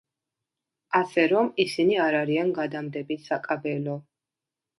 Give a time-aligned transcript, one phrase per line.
[0.99, 4.01] ასე რომ, ისინი არ არიან გადამდები საკაბელო.